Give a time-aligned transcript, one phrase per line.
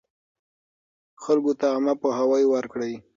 [1.23, 2.93] خلکو ته عامه پوهاوی ورکړئ.